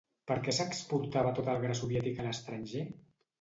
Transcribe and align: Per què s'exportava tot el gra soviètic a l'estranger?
Per 0.29 0.35
què 0.45 0.53
s'exportava 0.59 1.33
tot 1.41 1.51
el 1.53 1.61
gra 1.67 1.77
soviètic 1.81 2.23
a 2.23 2.27
l'estranger? 2.29 2.83